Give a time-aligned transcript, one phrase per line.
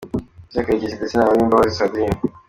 [0.49, 2.17] Justin Karekezi ndetse na Uwimbabazi Sandrine